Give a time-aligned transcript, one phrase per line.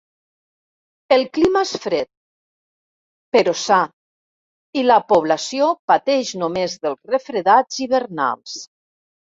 [1.17, 2.09] El clima és fred,
[3.37, 3.79] però sa,
[4.83, 8.63] i la població pateix només dels refredats hivernals.